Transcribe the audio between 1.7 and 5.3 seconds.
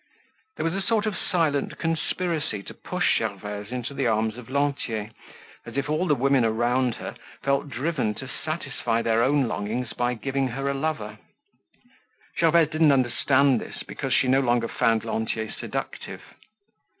conspiracy to push Gervaise into the arms of Lantier,